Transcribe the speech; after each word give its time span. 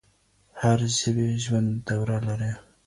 هر 0.61 0.79
ژبې 0.99 1.27
ژوند 1.43 1.69
دوره 1.87 2.17
لري. 2.27 2.51